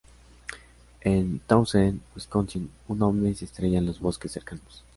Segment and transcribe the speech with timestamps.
[1.01, 4.83] En Townsend, Wisconsin, un ovni se estrella en los bosques cercanos.